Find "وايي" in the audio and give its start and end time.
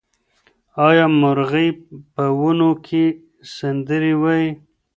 4.21-4.49